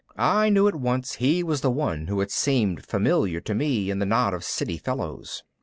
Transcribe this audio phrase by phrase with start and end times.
[0.17, 3.99] I knew at one he was the one who had seemed familiar to me in
[3.99, 5.43] the knot of City fellows.